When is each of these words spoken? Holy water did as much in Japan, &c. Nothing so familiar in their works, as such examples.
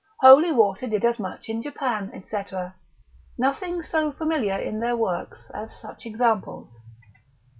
Holy 0.21 0.51
water 0.51 0.87
did 0.87 1.05
as 1.05 1.19
much 1.19 1.47
in 1.47 1.61
Japan, 1.61 2.11
&c. 2.27 2.37
Nothing 3.37 3.83
so 3.83 4.11
familiar 4.11 4.57
in 4.57 4.79
their 4.79 4.97
works, 4.97 5.51
as 5.53 5.79
such 5.79 6.07
examples. 6.07 6.73